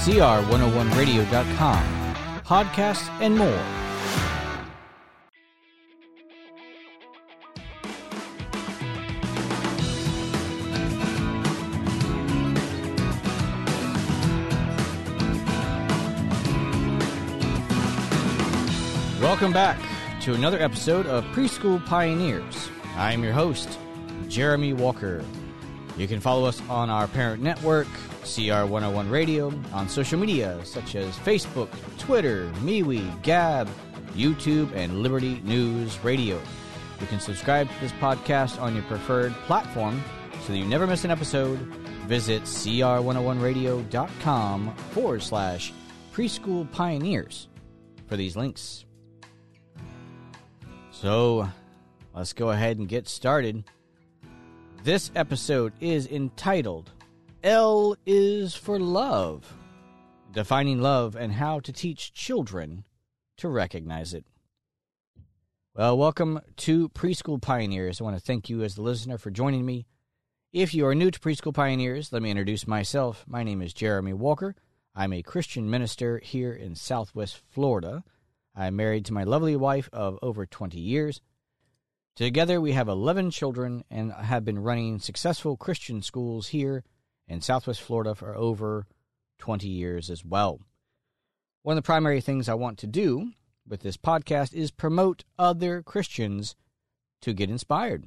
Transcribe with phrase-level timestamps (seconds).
[0.00, 1.84] CR101radio.com,
[2.46, 3.46] podcasts, and more.
[19.20, 19.78] Welcome back
[20.22, 22.70] to another episode of Preschool Pioneers.
[22.96, 23.78] I am your host,
[24.30, 25.22] Jeremy Walker.
[25.98, 27.86] You can follow us on our parent network,
[28.22, 33.68] CR101 Radio, on social media such as Facebook, Twitter, MeWe, Gab,
[34.14, 36.40] YouTube, and Liberty News Radio.
[37.00, 40.02] You can subscribe to this podcast on your preferred platform
[40.44, 41.58] so that you never miss an episode.
[42.06, 45.72] Visit cr101radio.com forward slash
[46.14, 47.48] preschool pioneers
[48.06, 48.84] for these links.
[50.92, 51.48] So
[52.14, 53.64] let's go ahead and get started.
[54.82, 56.90] This episode is entitled
[57.42, 59.54] L is for Love
[60.32, 62.86] Defining Love and How to Teach Children
[63.36, 64.24] to Recognize It.
[65.74, 68.00] Well, welcome to Preschool Pioneers.
[68.00, 69.86] I want to thank you as the listener for joining me.
[70.50, 73.26] If you are new to Preschool Pioneers, let me introduce myself.
[73.28, 74.54] My name is Jeremy Walker.
[74.94, 78.02] I'm a Christian minister here in Southwest Florida.
[78.56, 81.20] I'm married to my lovely wife of over 20 years.
[82.16, 86.82] Together, we have 11 children and have been running successful Christian schools here
[87.26, 88.86] in Southwest Florida for over
[89.38, 90.60] 20 years as well.
[91.62, 93.32] One of the primary things I want to do
[93.66, 96.56] with this podcast is promote other Christians
[97.22, 98.04] to get inspired,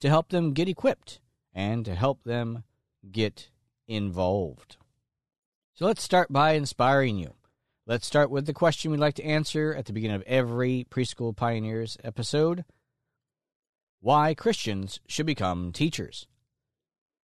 [0.00, 1.20] to help them get equipped,
[1.52, 2.64] and to help them
[3.10, 3.50] get
[3.88, 4.76] involved.
[5.74, 7.34] So let's start by inspiring you.
[7.86, 11.34] Let's start with the question we'd like to answer at the beginning of every Preschool
[11.36, 12.64] Pioneers episode
[14.02, 16.26] why Christians should become teachers.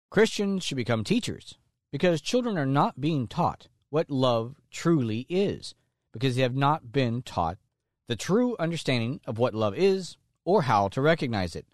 [0.09, 1.57] Christians should become teachers
[1.91, 5.75] because children are not being taught what love truly is
[6.13, 7.57] because they have not been taught
[8.07, 10.15] the true understanding of what love is
[10.45, 11.65] or how to recognize it.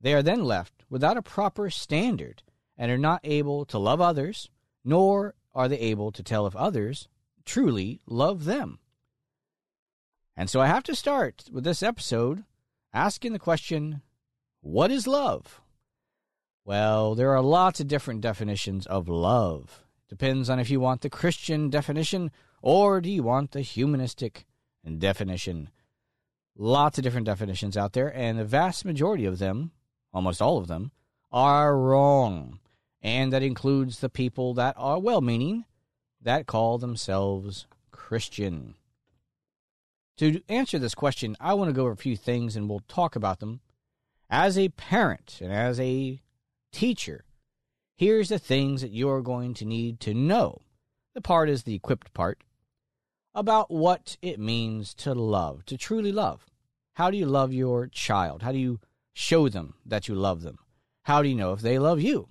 [0.00, 2.42] They are then left without a proper standard
[2.78, 4.48] and are not able to love others,
[4.82, 7.08] nor are they able to tell if others
[7.44, 8.78] truly love them.
[10.34, 12.44] And so I have to start with this episode
[12.94, 14.00] asking the question
[14.62, 15.60] what is love?
[16.66, 19.82] Well, there are lots of different definitions of love.
[20.08, 24.44] Depends on if you want the Christian definition or do you want the humanistic
[24.98, 25.70] definition.
[26.56, 29.70] Lots of different definitions out there, and the vast majority of them,
[30.12, 30.92] almost all of them,
[31.32, 32.58] are wrong.
[33.02, 35.64] And that includes the people that are well meaning,
[36.20, 38.74] that call themselves Christian.
[40.18, 43.16] To answer this question, I want to go over a few things and we'll talk
[43.16, 43.60] about them
[44.30, 46.22] as a parent and as a
[46.72, 47.24] teacher,
[47.96, 50.62] here's the things that you're going to need to know.
[51.14, 52.38] The part is the equipped part
[53.34, 56.46] about what it means to love, to truly love.
[56.94, 58.42] How do you love your child?
[58.42, 58.80] How do you
[59.14, 60.58] show them that you love them?
[61.04, 62.28] How do you know if they love you?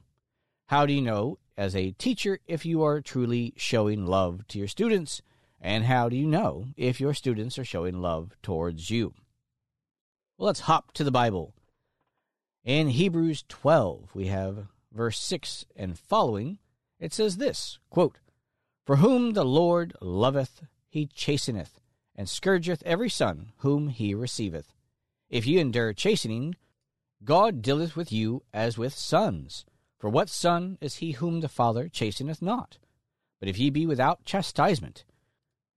[0.67, 4.67] How do you know, as a teacher, if you are truly showing love to your
[4.67, 5.21] students?
[5.59, 9.13] And how do you know if your students are showing love towards you?
[10.37, 11.53] Well, let's hop to the Bible
[12.65, 16.59] in Hebrews 12, we have verse 6 and following.
[16.99, 18.19] It says this quote,
[18.85, 21.79] For whom the Lord loveth, he chasteneth,
[22.15, 24.73] and scourgeth every son whom he receiveth.
[25.29, 26.55] If ye endure chastening,
[27.23, 29.65] God dealeth with you as with sons.
[29.97, 32.77] For what son is he whom the Father chasteneth not?
[33.39, 35.05] But if ye be without chastisement,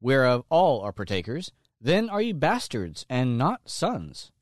[0.00, 4.32] whereof all are partakers, then are ye bastards and not sons.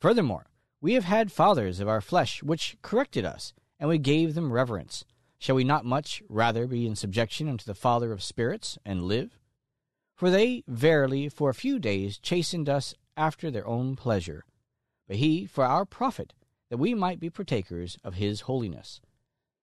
[0.00, 0.46] Furthermore,
[0.82, 5.04] we have had fathers of our flesh which corrected us, and we gave them reverence.
[5.38, 9.38] Shall we not much rather be in subjection unto the Father of spirits, and live?
[10.14, 14.42] For they verily for a few days chastened us after their own pleasure,
[15.06, 16.32] but he for our profit,
[16.70, 19.02] that we might be partakers of his holiness.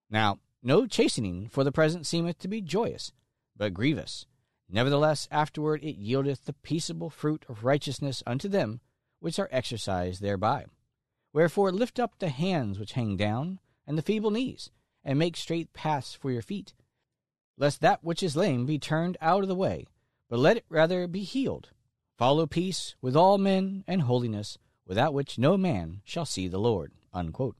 [0.08, 3.12] Now, no chastening for the present seemeth to be joyous,
[3.56, 4.26] but grievous.
[4.70, 8.80] Nevertheless, afterward it yieldeth the peaceable fruit of righteousness unto them
[9.18, 10.66] which are exercised thereby.
[11.38, 14.72] Wherefore lift up the hands which hang down, and the feeble knees,
[15.04, 16.74] and make straight paths for your feet,
[17.56, 19.86] lest that which is lame be turned out of the way,
[20.28, 21.68] but let it rather be healed.
[22.16, 26.90] Follow peace with all men and holiness, without which no man shall see the Lord.
[27.12, 27.54] Unquote.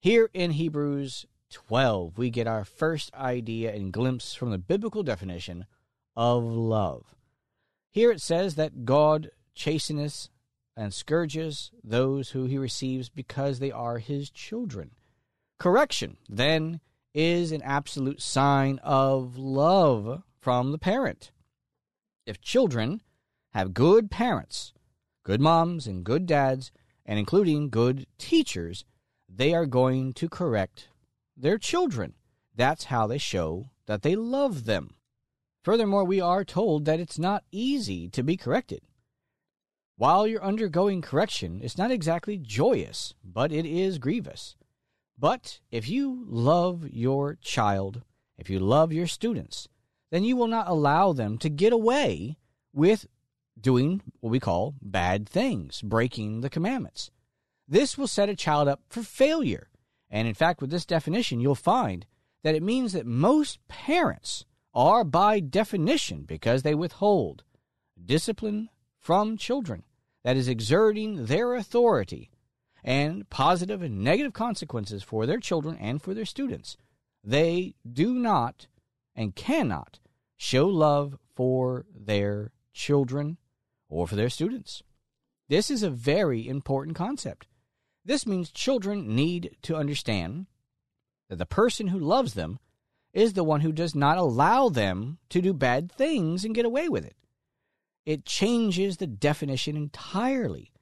[0.00, 5.66] Here in Hebrews 12, we get our first idea and glimpse from the biblical definition
[6.16, 7.14] of love.
[7.92, 10.28] Here it says that God chasteneth
[10.76, 14.90] and scourges those who he receives because they are his children.
[15.58, 16.80] Correction, then,
[17.14, 21.30] is an absolute sign of love from the parent.
[22.26, 23.02] If children
[23.52, 24.72] have good parents,
[25.24, 26.72] good moms and good dads,
[27.06, 28.84] and including good teachers,
[29.28, 30.88] they are going to correct
[31.36, 32.14] their children.
[32.54, 34.94] That's how they show that they love them.
[35.62, 38.82] Furthermore, we are told that it's not easy to be corrected.
[39.96, 44.56] While you're undergoing correction, it's not exactly joyous, but it is grievous.
[45.16, 48.02] But if you love your child,
[48.36, 49.68] if you love your students,
[50.10, 52.36] then you will not allow them to get away
[52.72, 53.06] with
[53.60, 57.12] doing what we call bad things, breaking the commandments.
[57.68, 59.70] This will set a child up for failure.
[60.10, 62.04] And in fact, with this definition, you'll find
[62.42, 64.44] that it means that most parents
[64.74, 67.44] are, by definition, because they withhold
[68.04, 68.68] discipline
[69.04, 69.82] from children
[70.24, 72.30] that is exerting their authority
[72.82, 76.78] and positive and negative consequences for their children and for their students.
[77.22, 78.66] They do not
[79.14, 79.98] and cannot
[80.38, 83.36] show love for their children
[83.90, 84.82] or for their students.
[85.50, 87.46] This is a very important concept.
[88.06, 90.46] This means children need to understand
[91.28, 92.58] that the person who loves them
[93.12, 96.88] is the one who does not allow them to do bad things and get away
[96.88, 97.14] with it
[98.04, 100.72] it changes the definition entirely.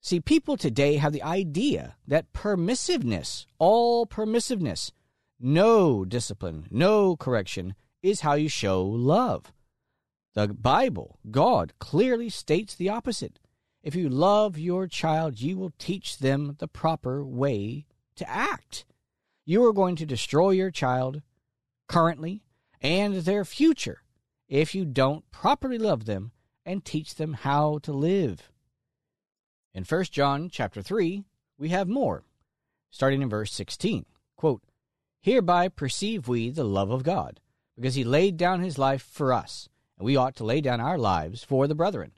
[0.00, 4.92] See, people today have the idea that permissiveness, all permissiveness,
[5.40, 9.52] no discipline, no correction, is how you show love.
[10.34, 13.38] The Bible, God, clearly states the opposite.
[13.82, 18.84] If you love your child, you will teach them the proper way to act.
[19.44, 21.22] You are going to destroy your child
[21.88, 22.42] currently
[22.80, 24.02] and their future
[24.48, 26.32] if you don't properly love them
[26.66, 28.50] and teach them how to live.
[29.72, 31.22] In 1 John chapter 3,
[31.56, 32.24] we have more,
[32.90, 34.04] starting in verse 16.
[34.36, 34.62] Quote,
[35.20, 37.40] Hereby perceive we the love of God,
[37.76, 40.98] because he laid down his life for us, and we ought to lay down our
[40.98, 42.12] lives for the brethren.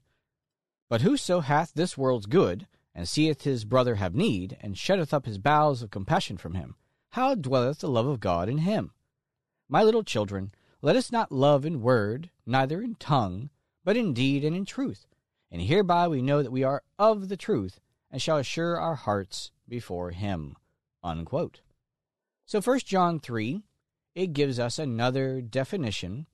[0.89, 5.27] But whoso hath this world's good, and seeth his brother have need, and shutteth up
[5.27, 6.75] his bowels of compassion from him,
[7.11, 8.93] how dwelleth the love of God in him?
[9.69, 13.51] My little children, let us not love in word, neither in tongue,
[13.89, 15.07] but in deed and in truth.
[15.51, 17.81] And hereby we know that we are of the truth,
[18.11, 20.57] and shall assure our hearts before him.
[21.03, 21.63] Unquote.
[22.45, 23.63] So 1 John 3,
[24.15, 26.27] it gives us another definition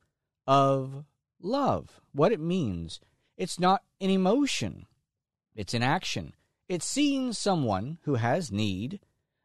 [0.49, 1.05] of
[1.41, 2.99] love, what it means.
[3.37, 4.87] It's not an emotion,
[5.55, 6.33] it's an action.
[6.69, 8.99] It's seeing someone who has need,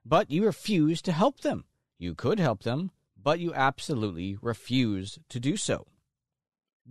[0.03, 1.63] but you refuse to help them.
[1.99, 2.89] You could help them,
[3.21, 5.85] but you absolutely refuse to do so.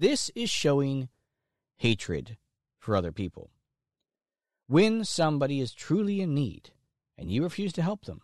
[0.01, 1.09] This is showing
[1.79, 2.37] hatred
[2.79, 3.51] for other people.
[4.69, 6.71] When somebody is truly in need
[7.17, 8.21] and you refuse to help them,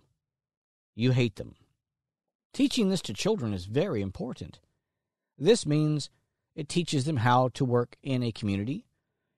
[0.95, 1.57] you hate them.
[2.53, 4.61] Teaching this to children is very important.
[5.37, 6.11] This means
[6.55, 8.87] it teaches them how to work in a community,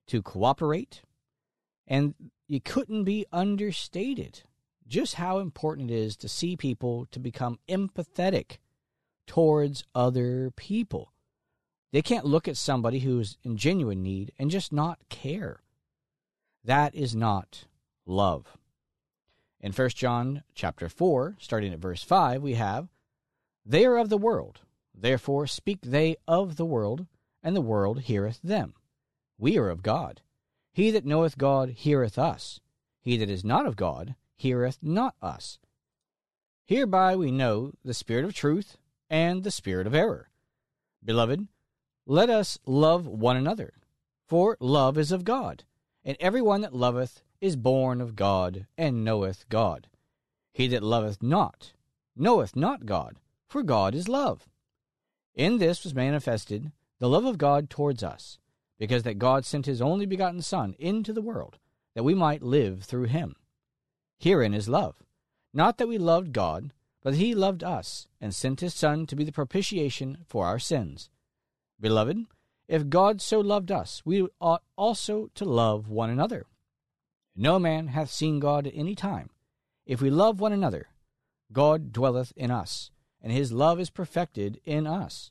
[0.08, 1.00] to cooperate,
[1.86, 2.14] and
[2.50, 4.42] it couldn't be understated
[4.86, 8.58] just how important it is to see people to become empathetic
[9.26, 11.14] towards other people.
[11.92, 15.62] They can't look at somebody who is in genuine need and just not care.
[16.64, 17.64] That is not
[18.04, 18.56] love.
[19.60, 22.88] In 1 John chapter 4, starting at verse 5, we have,
[23.64, 24.60] They are of the world,
[24.94, 27.06] therefore speak they of the world,
[27.42, 28.74] and the world heareth them.
[29.38, 30.22] We are of God.
[30.72, 32.60] He that knoweth God heareth us.
[33.00, 35.58] He that is not of God heareth not us.
[36.66, 38.76] Hereby we know the spirit of truth
[39.08, 40.28] and the spirit of error.
[41.02, 41.46] Beloved,
[42.08, 43.74] let us love one another,
[44.28, 45.64] for love is of God,
[46.04, 49.88] and every one that loveth is born of God, and knoweth God.
[50.52, 51.72] He that loveth not,
[52.14, 54.48] knoweth not God, for God is love.
[55.34, 56.70] In this was manifested
[57.00, 58.38] the love of God towards us,
[58.78, 61.58] because that God sent his only begotten Son into the world,
[61.96, 63.34] that we might live through him.
[64.20, 65.02] Herein is love,
[65.52, 66.72] not that we loved God,
[67.02, 70.60] but that he loved us, and sent his Son to be the propitiation for our
[70.60, 71.10] sins.
[71.80, 72.24] Beloved,
[72.68, 76.46] if God so loved us, we ought also to love one another.
[77.34, 79.28] No man hath seen God at any time.
[79.84, 80.88] If we love one another,
[81.52, 82.90] God dwelleth in us,
[83.20, 85.30] and his love is perfected in us.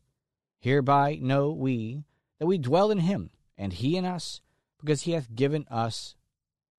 [0.62, 2.04] Hereby know we
[2.40, 4.42] that we dwell in him, and he in us,
[4.80, 6.16] because he hath given us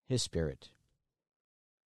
[0.07, 0.71] his Spirit.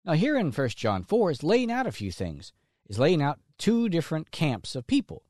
[0.05, 2.53] Now, here in 1 John 4 is laying out a few things.
[2.87, 5.23] Is laying out two different camps of people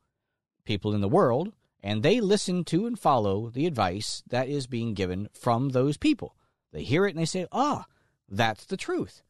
[0.66, 1.52] people in the world
[1.84, 6.36] and they listen to and follow the advice that is being given from those people.
[6.72, 7.86] They hear it and they say, ah,
[8.30, 9.22] that's the truth.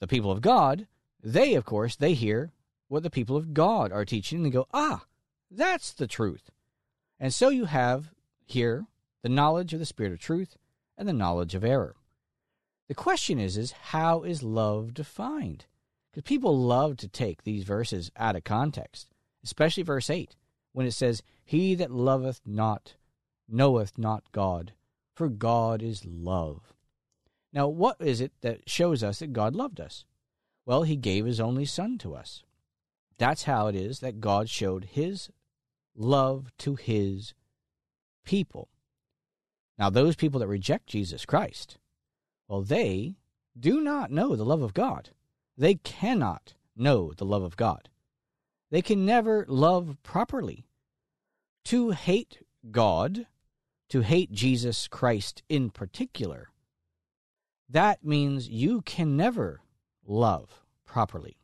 [0.00, 0.86] The people of God,
[1.22, 2.52] they, of course, they hear
[2.88, 5.04] what the people of God are teaching and they go, ah,
[5.50, 6.50] that's the truth.
[7.18, 8.10] And so you have
[8.44, 8.84] here
[9.22, 10.56] the knowledge of the spirit of truth
[10.98, 11.96] and the knowledge of error.
[12.88, 15.64] The question is, is how is love defined?
[16.12, 19.08] Because people love to take these verses out of context,
[19.42, 20.36] especially verse 8
[20.72, 22.94] when it says, He that loveth not
[23.48, 24.72] knoweth not God,
[25.14, 26.72] for God is love.
[27.52, 30.04] Now, what is it that shows us that God loved us?
[30.64, 32.44] Well, He gave His only Son to us.
[33.18, 35.30] That's how it is that God showed His
[35.96, 37.34] love to His
[38.24, 38.68] people.
[39.78, 41.78] Now, those people that reject Jesus Christ,
[42.46, 43.14] well, they
[43.58, 45.10] do not know the love of God.
[45.58, 47.88] They cannot know the love of God.
[48.70, 50.66] They can never love properly.
[51.66, 52.38] To hate
[52.70, 53.26] God,
[53.88, 56.48] to hate Jesus Christ in particular,
[57.68, 59.60] that means you can never
[60.04, 61.36] love properly.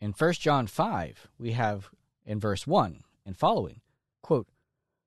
[0.00, 1.90] In 1 John 5, we have
[2.24, 3.80] in verse 1 and following,
[4.22, 4.48] quote,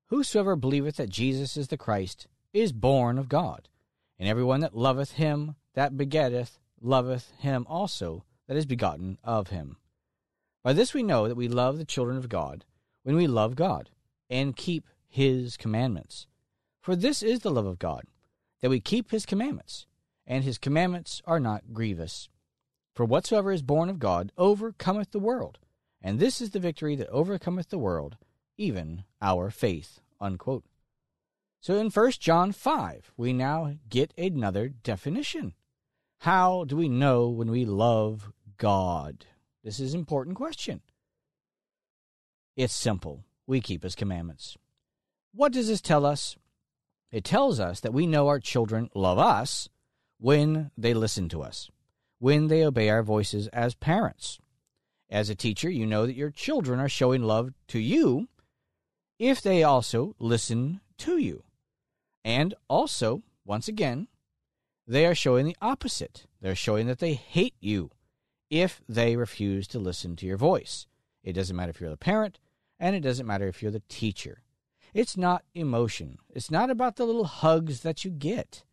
[0.10, 3.68] Whosoever believeth that Jesus is the Christ is born of God,
[4.20, 9.78] and everyone that loveth him that begetteth loveth him also that is begotten of him.
[10.66, 12.66] By this we know that we love the children of God
[13.04, 13.92] when we love God
[14.32, 16.26] and keep his commandments.
[16.82, 18.06] For this is the love of God,
[18.62, 19.86] that we keep his commandments,
[20.26, 22.30] and his commandments are not grievous.
[22.96, 25.60] For whatsoever is born of God overcometh the world,
[26.02, 28.18] and this is the victory that overcometh the world,
[28.58, 30.00] even our faith.
[30.20, 30.64] Unquote.
[31.62, 35.54] So in 1 John 5, we now get another definition.
[36.22, 39.28] How do we know when we love God?
[39.66, 40.82] This is an important question.
[42.56, 43.26] It's simple.
[43.48, 44.58] We keep his commandments.
[45.34, 46.38] What does this tell us?
[47.12, 49.68] It tells us that we know our children love us
[50.20, 51.72] when they listen to us,
[52.20, 54.38] when they obey our voices as parents.
[55.10, 58.28] As a teacher, you know that your children are showing love to you
[59.18, 61.44] if they also listen to you.
[62.24, 64.10] And also, once again,
[64.86, 66.28] they are showing the opposite.
[66.40, 67.90] They're showing that they hate you
[68.50, 70.88] if they refuse to listen to your voice.
[71.24, 72.40] It doesn't matter if you're the parent,
[72.80, 74.44] and it doesn't matter if you're the teacher.
[74.94, 76.20] It's not emotion.
[76.34, 78.64] It's not about the little hugs that you get.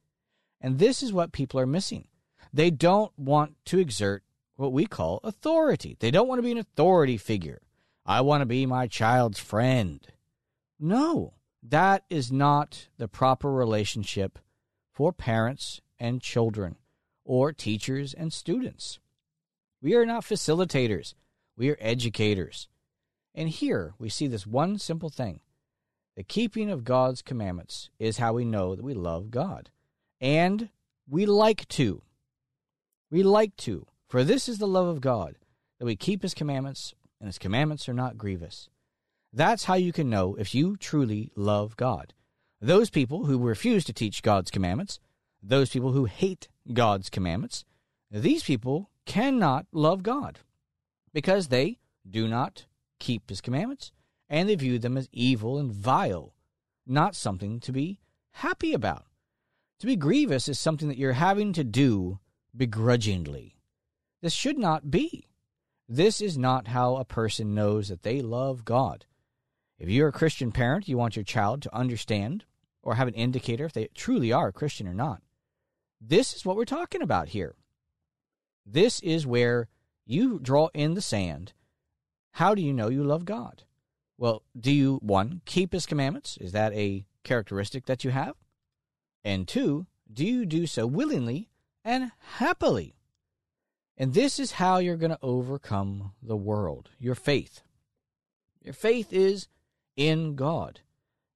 [0.60, 2.06] And this is what people are missing.
[2.52, 4.22] They don't want to exert
[4.56, 5.96] what we call authority.
[5.98, 7.62] They don't want to be an authority figure.
[8.04, 10.06] I want to be my child's friend.
[10.78, 14.38] No, that is not the proper relationship
[14.92, 16.76] for parents and children
[17.24, 18.98] or teachers and students.
[19.82, 21.14] We are not facilitators,
[21.56, 22.68] we are educators.
[23.34, 25.40] And here we see this one simple thing
[26.16, 29.70] the keeping of God's commandments is how we know that we love God.
[30.20, 30.68] And
[31.08, 32.02] we like to.
[33.10, 33.86] We like to.
[34.08, 35.36] For this is the love of God,
[35.80, 38.68] that we keep his commandments, and his commandments are not grievous.
[39.32, 42.12] That's how you can know if you truly love God.
[42.60, 45.00] Those people who refuse to teach God's commandments,
[45.42, 47.64] those people who hate God's commandments,
[48.12, 50.40] these people cannot love God
[51.12, 51.78] because they
[52.08, 52.66] do not
[52.98, 53.92] keep his commandments
[54.28, 56.34] and they view them as evil and vile,
[56.86, 58.00] not something to be
[58.32, 59.04] happy about.
[59.80, 62.20] To be grievous is something that you're having to do
[62.56, 63.56] begrudgingly.
[64.20, 65.28] This should not be.
[65.88, 69.04] This is not how a person knows that they love God.
[69.78, 72.44] If you're a Christian parent, you want your child to understand
[72.82, 75.22] or have an indicator if they truly are a Christian or not.
[76.00, 77.56] This is what we're talking about here.
[78.64, 79.68] This is where
[80.06, 81.52] you draw in the sand.
[82.32, 83.64] How do you know you love God?
[84.16, 86.38] Well, do you, one, keep his commandments?
[86.40, 88.34] Is that a characteristic that you have?
[89.24, 91.50] And two, do you do so willingly
[91.84, 92.94] and happily?
[93.96, 97.62] And this is how you're going to overcome the world your faith.
[98.62, 99.48] Your faith is
[99.96, 100.80] in God.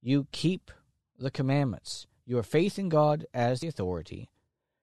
[0.00, 0.70] You keep
[1.18, 2.06] the commandments.
[2.24, 4.30] Your faith in God as the authority.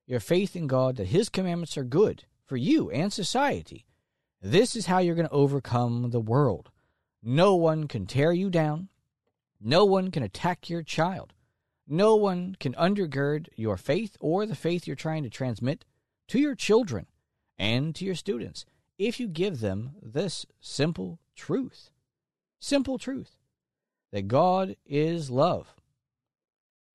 [0.05, 3.83] Your faith in God that His commandments are good for you and society.
[4.39, 6.69] This is how you're going to overcome the world.
[7.23, 8.89] No one can tear you down.
[9.59, 11.33] No one can attack your child.
[11.87, 15.83] No one can undergird your faith or the faith you're trying to transmit
[16.27, 17.07] to your children
[17.57, 18.65] and to your students
[18.99, 21.89] if you give them this simple truth.
[22.59, 23.31] Simple truth
[24.11, 25.73] that God is love.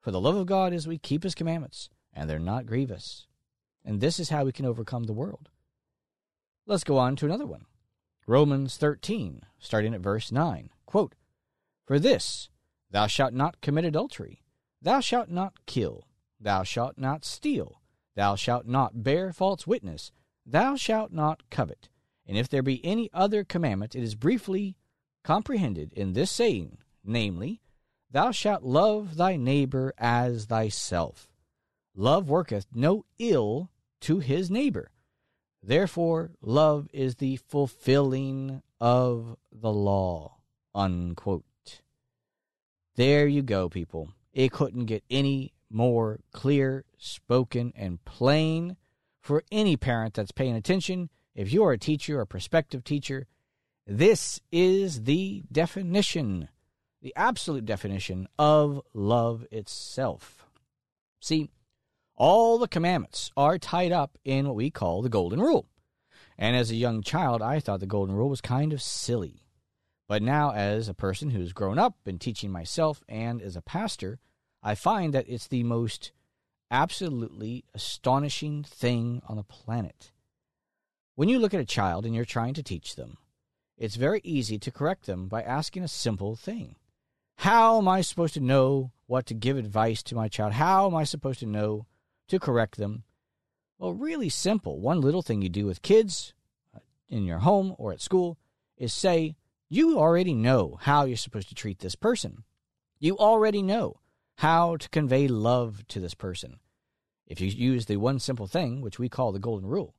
[0.00, 3.24] For the love of God is we keep his commandments, and they're not grievous.
[3.84, 5.50] And this is how we can overcome the world.
[6.66, 7.66] Let's go on to another one.
[8.26, 10.70] Romans 13, starting at verse 9.
[10.86, 11.14] Quote,
[11.86, 12.50] For this,
[12.90, 14.42] thou shalt not commit adultery,
[14.82, 16.04] thou shalt not kill,
[16.38, 17.80] thou shalt not steal,
[18.14, 20.12] thou shalt not bear false witness,
[20.44, 21.88] thou shalt not covet.
[22.26, 24.76] And if there be any other commandment, it is briefly
[25.24, 27.62] comprehended in this saying, namely,
[28.10, 31.28] Thou shalt love thy neighbor as thyself.
[32.00, 33.68] Love worketh no ill
[34.00, 34.92] to his neighbor.
[35.64, 40.36] Therefore, love is the fulfilling of the law.
[40.76, 41.80] Unquote.
[42.94, 44.10] There you go, people.
[44.32, 48.76] It couldn't get any more clear, spoken, and plain
[49.20, 51.10] for any parent that's paying attention.
[51.34, 53.26] If you're a teacher or prospective teacher,
[53.88, 56.48] this is the definition,
[57.02, 60.44] the absolute definition of love itself.
[61.20, 61.50] See,
[62.20, 65.68] all the commandments are tied up in what we call the Golden Rule.
[66.36, 69.44] And as a young child, I thought the Golden Rule was kind of silly.
[70.08, 74.18] But now, as a person who's grown up and teaching myself and as a pastor,
[74.64, 76.10] I find that it's the most
[76.72, 80.10] absolutely astonishing thing on the planet.
[81.14, 83.18] When you look at a child and you're trying to teach them,
[83.76, 86.74] it's very easy to correct them by asking a simple thing
[87.38, 90.54] How am I supposed to know what to give advice to my child?
[90.54, 91.86] How am I supposed to know
[92.28, 93.02] to correct them?
[93.78, 94.80] Well, really simple.
[94.80, 96.34] One little thing you do with kids
[96.74, 98.38] uh, in your home or at school
[98.76, 99.36] is say,
[99.68, 102.44] you already know how you're supposed to treat this person.
[102.98, 104.00] You already know
[104.36, 106.58] how to convey love to this person.
[107.26, 109.94] If you use the one simple thing, which we call the golden rule,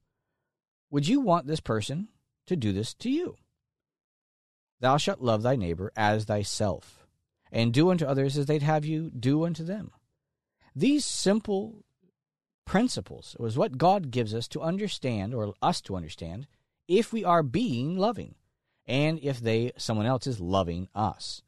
[0.89, 2.07] would you want this person
[2.47, 3.37] to do this to you?
[4.81, 7.05] Thou shalt love thy neighbor as thyself,
[7.51, 9.91] and do unto others as they'd have you do unto them.
[10.75, 11.83] These simple
[12.69, 13.33] principles.
[13.37, 16.45] It was what God gives us to understand, or us to understand,
[16.87, 18.35] if we are being loving,
[18.85, 21.41] and if they, someone else, is loving us.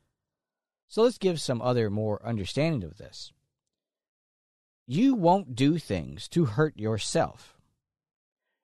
[0.87, 3.31] So let's give some other more understanding of this.
[4.87, 7.55] You won't do things to hurt yourself.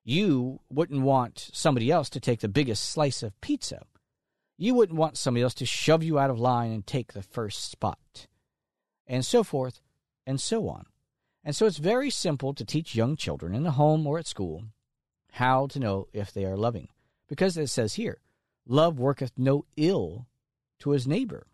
[0.02, 3.84] You wouldn't want somebody else to take the biggest slice of pizza.
[4.56, 7.70] You wouldn't want somebody else to shove you out of line and take the first
[7.70, 8.26] spot.
[9.06, 9.80] And so forth
[10.26, 10.86] and so on.
[11.48, 14.64] And so it's very simple to teach young children in the home or at school
[15.32, 16.88] how to know if they are loving.
[17.26, 18.20] Because it says here,
[18.66, 20.26] love worketh no ill
[20.80, 21.46] to his neighbor.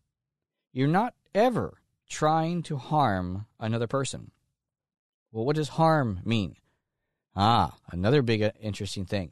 [0.72, 4.32] You're not ever trying to harm another person.
[5.30, 6.56] Well, what does harm mean?
[7.36, 9.30] Ah, another big uh, interesting thing.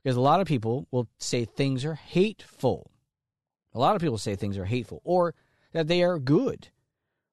[0.00, 2.92] Because a lot of people will say things are hateful.
[3.72, 5.34] A lot of people say things are hateful or
[5.72, 6.68] that they are good.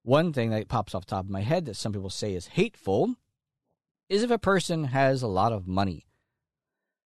[0.03, 3.15] One thing that pops off top of my head that some people say is hateful
[4.09, 6.07] is if a person has a lot of money.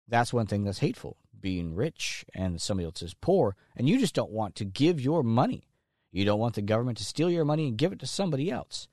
[0.08, 4.16] That's one thing that's hateful, being rich and somebody else is poor, and you just
[4.16, 5.68] don't want to give your money.
[6.12, 8.88] You don't want the government to steal your money and give it to somebody else.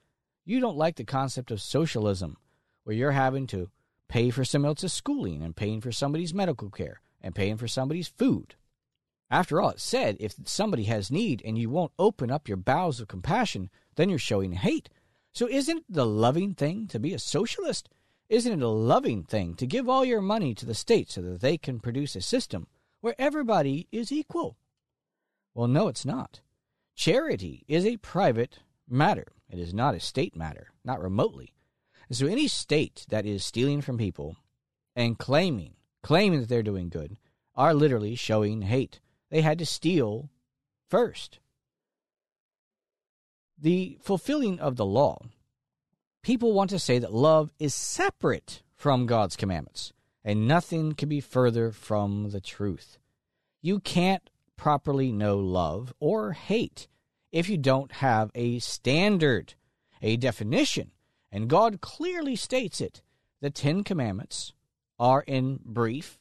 [0.44, 2.38] You don't like the concept of socialism,
[2.82, 3.70] where you're having to
[4.08, 8.08] pay for somebody else's schooling and paying for somebody's medical care and paying for somebody's
[8.08, 8.56] food.
[9.30, 12.98] After all, it said if somebody has need and you won't open up your bowels
[13.00, 14.88] of compassion, then you're showing hate.
[15.33, 17.88] So isn't it the loving thing to be a socialist?
[18.28, 21.40] Isn't it a loving thing to give all your money to the state so that
[21.40, 22.66] they can produce a system
[23.00, 24.57] where everybody is equal?
[25.55, 26.40] Well, no, it's not.
[26.94, 29.28] Charity is a private matter.
[29.50, 31.52] It is not a state matter, not remotely.
[32.09, 34.37] And so any state that is stealing from people
[34.96, 37.16] and claiming, claiming that they're doing good,
[37.55, 39.00] are literally showing hate.
[39.31, 40.31] They had to steal
[40.88, 41.38] first
[43.62, 45.20] the fulfilling of the law,
[46.25, 49.92] people want to say that love is separate from God's commandments,
[50.25, 52.98] and nothing can be further from the truth.
[53.62, 56.88] You can't properly know love or hate
[57.31, 59.55] if you don't have a standard,
[60.03, 60.90] a definition,
[61.31, 63.01] and God clearly states it.
[63.40, 64.55] The Ten Commandments
[64.98, 66.18] are in brief,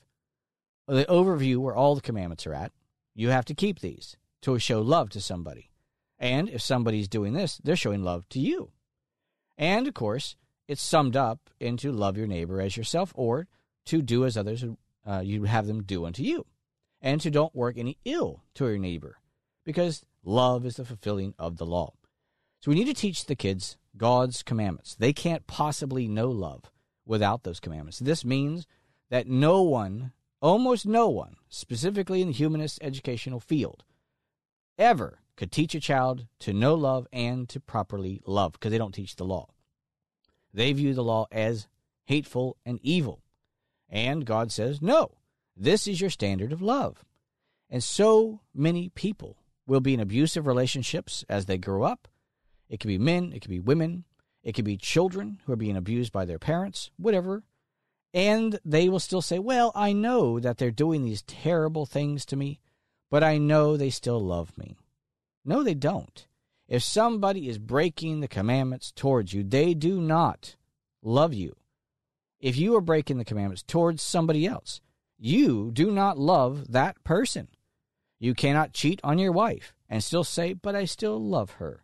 [0.88, 2.72] the overview where all the commandments are at.
[3.16, 5.71] You have to keep these to show love to somebody.
[6.22, 8.70] And if somebody's doing this, they're showing love to you.
[9.58, 10.36] And of course,
[10.68, 13.48] it's summed up into love your neighbor as yourself or
[13.88, 14.64] to do as others
[15.04, 16.46] uh, you have them do unto you.
[17.02, 19.18] And to don't work any ill to your neighbor
[19.66, 21.94] because love is the fulfilling of the law.
[22.62, 24.94] So we need to teach the kids God's commandments.
[24.96, 26.66] They can't possibly know love
[27.04, 27.98] without those commandments.
[27.98, 28.68] This means
[29.10, 33.84] that no one, almost no one, specifically in the humanist educational field,
[34.78, 38.92] ever could teach a child to know love and to properly love because they don't
[38.92, 39.48] teach the law.
[40.54, 41.68] They view the law as
[42.04, 43.24] hateful and evil.
[43.90, 45.16] And God says, no,
[45.58, 47.04] this is your standard of love.
[47.72, 52.08] And so many people will be in abusive relationships as they grow up.
[52.70, 54.04] It could be men, it could be women,
[54.44, 57.42] it could be children who are being abused by their parents, whatever.
[58.14, 62.36] And they will still say, Well, I know that they're doing these terrible things to
[62.36, 62.60] me,
[63.10, 64.78] but I know they still love me.
[65.44, 66.28] No, they don't.
[66.68, 70.56] If somebody is breaking the commandments towards you, they do not
[71.02, 71.56] love you.
[72.40, 74.82] If you are breaking the commandments towards somebody else,
[75.18, 77.50] you do not love that person.
[78.20, 81.84] You cannot cheat on your wife and still say, But I still love her.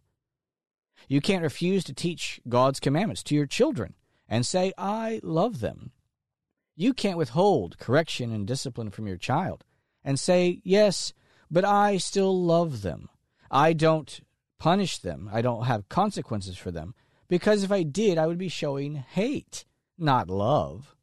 [1.07, 3.95] You can't refuse to teach God's commandments to your children
[4.27, 5.91] and say, I love them.
[6.75, 9.63] You can't withhold correction and discipline from your child
[10.03, 11.13] and say, Yes,
[11.51, 13.09] but I still love them.
[13.49, 14.19] I don't
[14.59, 15.29] punish them.
[15.31, 16.93] I don't have consequences for them
[17.27, 19.65] because if I did, I would be showing hate,
[19.97, 20.95] not love.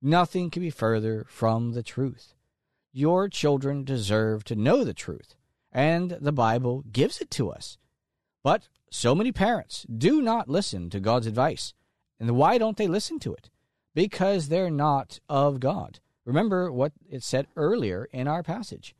[0.00, 2.34] Nothing can be further from the truth.
[2.92, 5.34] Your children deserve to know the truth,
[5.72, 7.78] and the Bible gives it to us.
[8.44, 11.72] But so many parents do not listen to God's advice.
[12.20, 13.50] And why don't they listen to it?
[13.94, 16.00] Because they're not of God.
[16.24, 18.94] Remember what it said earlier in our passage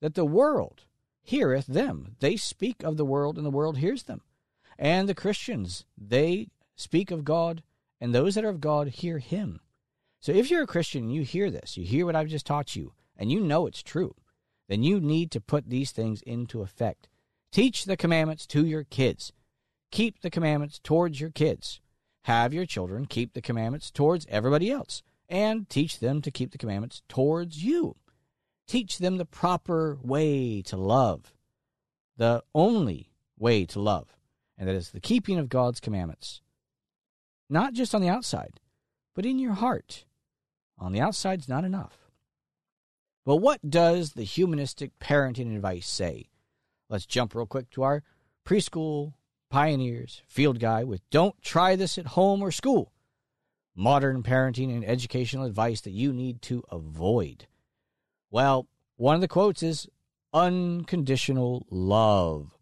[0.00, 0.84] that the world
[1.22, 2.16] heareth them.
[2.20, 4.22] They speak of the world, and the world hears them.
[4.78, 7.62] And the Christians, they speak of God,
[8.00, 9.60] and those that are of God hear him.
[10.20, 12.76] So if you're a Christian and you hear this, you hear what I've just taught
[12.76, 14.14] you, and you know it's true,
[14.68, 17.08] then you need to put these things into effect.
[17.52, 19.32] Teach the commandments to your kids.
[19.90, 21.80] Keep the commandments towards your kids.
[22.24, 26.58] Have your children keep the commandments towards everybody else, and teach them to keep the
[26.58, 27.96] commandments towards you
[28.70, 31.34] teach them the proper way to love,
[32.18, 34.16] the only way to love,
[34.56, 36.40] and that is the keeping of God's commandments.
[37.48, 38.60] Not just on the outside,
[39.12, 40.04] but in your heart.
[40.78, 42.12] On the outside's not enough.
[43.26, 46.28] But what does the humanistic parenting advice say?
[46.88, 48.04] Let's jump real quick to our
[48.46, 49.14] preschool
[49.50, 52.92] pioneers field guide with Don't Try This at Home or School
[53.74, 57.46] modern parenting and educational advice that you need to avoid.
[58.30, 59.88] Well, one of the quotes is
[60.32, 62.56] unconditional love.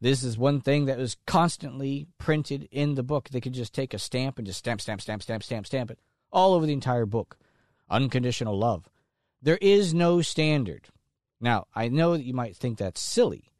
[0.00, 3.28] This is one thing that was constantly printed in the book.
[3.28, 6.00] They could just take a stamp and just stamp, stamp, stamp, stamp, stamp, stamp it
[6.32, 7.38] all over the entire book.
[7.88, 8.88] Unconditional love.
[9.40, 10.88] There is no standard.
[11.40, 13.52] Now, I know that you might think that's silly,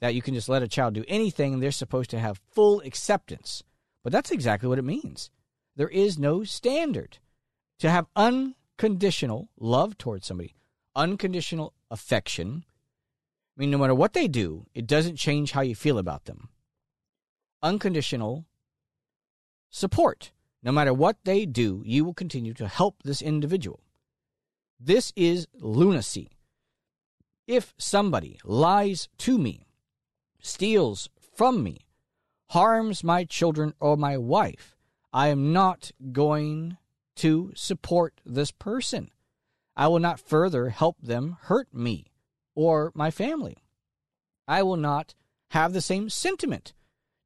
[0.00, 2.80] that you can just let a child do anything and they're supposed to have full
[2.82, 3.64] acceptance.
[4.04, 5.30] But that's exactly what it means.
[5.74, 7.18] There is no standard.
[7.80, 10.54] To have unconditional love towards somebody,
[11.00, 12.62] unconditional affection.
[13.56, 16.50] I mean, no matter what they do, it doesn't change how you feel about them.
[17.62, 18.44] Unconditional
[19.70, 20.32] support.
[20.62, 23.80] No matter what they do, you will continue to help this individual.
[24.78, 26.32] This is lunacy.
[27.46, 29.66] If somebody lies to me,
[30.42, 31.86] steals from me,
[32.50, 34.76] harms my children or my wife,
[35.14, 36.76] I am not going
[37.16, 39.10] to support this person.
[39.76, 42.06] I will not further help them hurt me
[42.54, 43.58] or my family.
[44.48, 45.14] I will not
[45.50, 46.72] have the same sentiment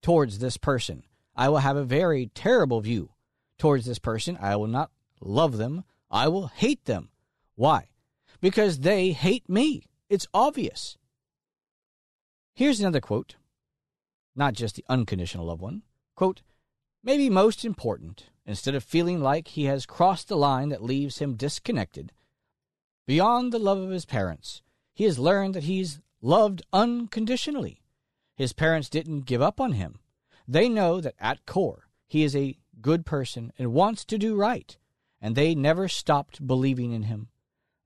[0.02, 1.04] towards this person.
[1.35, 3.11] I will have a very terrible view
[3.59, 4.37] towards this person.
[4.40, 5.85] I will not love them.
[6.11, 7.11] I will hate them.
[7.57, 7.88] Why?
[8.40, 9.87] Because they hate me.
[10.09, 10.98] It's obvious.
[12.54, 13.37] Here's another quote,
[14.37, 15.83] not just the unconditional love one.
[16.14, 16.42] Quote,
[17.02, 21.35] maybe most important, instead of feeling like he has crossed the line that leaves him
[21.35, 22.12] disconnected
[23.06, 24.62] beyond the love of his parents.
[24.94, 27.82] He has learned that he's loved unconditionally.
[28.36, 29.98] His parents didn't give up on him.
[30.48, 34.76] They know that at core, he is a good person and wants to do right,
[35.20, 37.28] and they never stopped believing in him.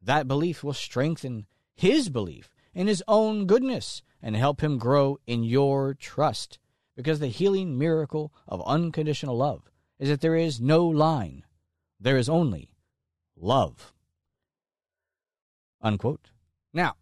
[0.03, 5.43] That belief will strengthen his belief in his own goodness and help him grow in
[5.45, 6.59] your trust,
[6.97, 11.45] because the healing miracle of unconditional love is that there is no line,
[12.01, 12.75] there is only
[13.37, 13.93] love
[15.83, 16.31] unquote.
[16.73, 16.95] Now,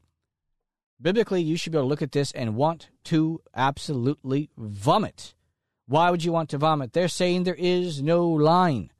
[1.00, 5.34] biblically, you should be able to look at this and want to absolutely vomit.
[5.86, 6.92] Why would you want to vomit?
[6.92, 8.90] They're saying there is no line,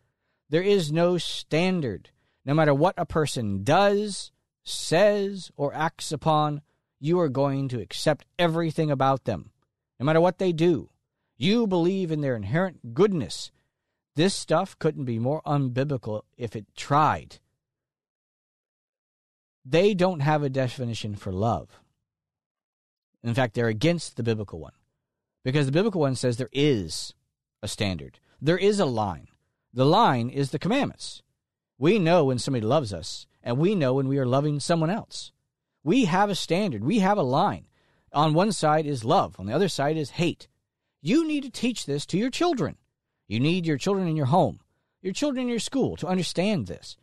[0.50, 2.10] there is no standard.
[2.44, 4.30] No matter what a person does,
[4.62, 6.62] says, or acts upon,
[7.00, 9.50] you are going to accept everything about them,
[9.98, 10.90] no matter what they do.
[11.36, 13.50] You believe in their inherent goodness.
[14.14, 17.40] This stuff couldn't be more unbiblical if it tried
[19.68, 21.80] they don't have a definition for love.
[23.24, 24.72] In fact, they're against the biblical one
[25.44, 27.14] because the biblical one says there is
[27.62, 29.28] a standard, there is a line.
[29.74, 31.22] The line is the commandments.
[31.78, 35.32] We know when somebody loves us, and we know when we are loving someone else.
[35.84, 37.66] We have a standard, we have a line.
[38.12, 40.48] On one side is love, on the other side is hate.
[41.02, 42.78] You need to teach this to your children.
[43.28, 44.60] You need your children in your home,
[45.02, 46.96] your children in your school to understand this.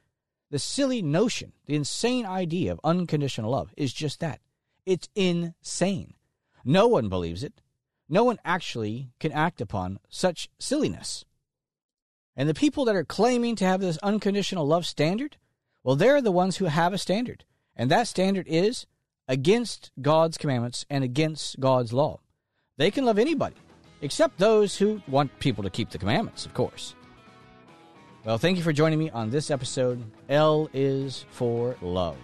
[0.54, 4.40] The silly notion, the insane idea of unconditional love is just that.
[4.86, 6.14] It's insane.
[6.64, 7.60] No one believes it.
[8.08, 11.26] No one actually can act upon such silliness.
[12.36, 15.38] And the people that are claiming to have this unconditional love standard,
[15.84, 17.46] well, they're the ones who have a standard.
[17.76, 18.86] And that standard is
[19.28, 22.20] against God's commandments and against God's law.
[22.78, 23.56] They can love anybody,
[24.04, 26.94] except those who want people to keep the commandments, of course.
[28.26, 30.02] Well, thank you for joining me on this episode.
[30.30, 32.16] L is for love.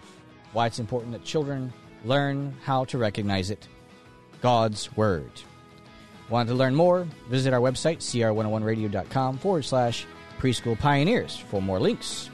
[0.54, 1.74] Why it's important that children
[2.06, 3.68] learn how to recognize it.
[4.42, 5.30] God's Word.
[6.30, 7.06] Want to learn more?
[7.30, 10.06] Visit our website, cr101radio.com forward slash
[10.40, 12.30] preschool pioneers for more links.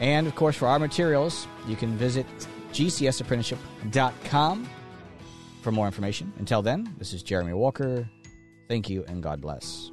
[0.00, 2.24] And of course, for our materials, you can visit
[2.72, 4.68] gcsapprenticeship.com
[5.60, 6.32] for more information.
[6.38, 8.08] Until then, this is Jeremy Walker.
[8.68, 9.90] Thank you and God bless.